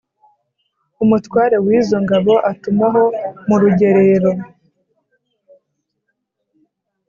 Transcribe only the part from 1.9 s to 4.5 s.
ngabo atumaho murugerero